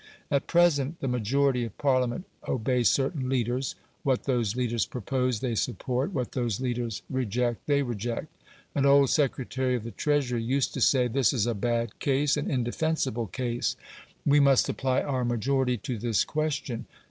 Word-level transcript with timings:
At 0.31 0.47
present 0.47 0.99
the 0.99 1.07
majority 1.07 1.63
of 1.63 1.77
Parliament 1.77 2.25
obey 2.47 2.81
certain 2.81 3.29
leaders; 3.29 3.75
what 4.01 4.23
those 4.23 4.55
leaders 4.55 4.87
propose 4.87 5.41
they 5.41 5.53
support, 5.53 6.11
what 6.11 6.31
those 6.31 6.59
leaders 6.59 7.03
reject 7.07 7.67
they 7.67 7.83
reject. 7.83 8.25
An 8.73 8.87
old 8.87 9.11
Secretary 9.11 9.75
of 9.75 9.83
the 9.83 9.91
Treasury 9.91 10.41
used 10.41 10.73
to 10.73 10.81
say, 10.81 11.07
"This 11.07 11.33
is 11.33 11.45
a 11.45 11.53
bad 11.53 11.99
case, 11.99 12.35
an 12.35 12.49
indefensible 12.49 13.27
case. 13.27 13.75
We 14.25 14.39
must 14.39 14.67
apply 14.67 15.03
our 15.03 15.23
majority 15.23 15.77
to 15.77 15.99
this 15.99 16.25
question." 16.25 16.87